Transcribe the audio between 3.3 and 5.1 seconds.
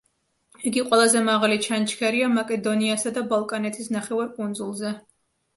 ბალკანეთის ნახევარკუნძულზე.